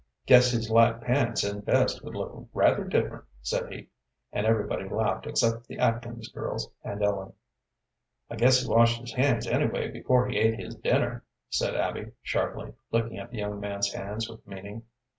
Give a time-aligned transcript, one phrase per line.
[0.25, 3.87] "Guess his light pants and vest would look rather different," said he,
[4.33, 7.33] and everybody laughed except the Atkins girls and Ellen.
[8.27, 12.73] "I guess he washed his hands, anyway, before he ate his dinner," said Abby, sharply,
[12.91, 14.81] looking at the young man's hands with meaning.